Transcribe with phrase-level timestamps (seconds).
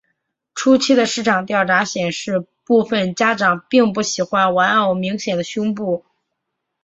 [0.55, 6.03] 初期的市场调查显示部份家长并不喜欢玩偶明显的胸部。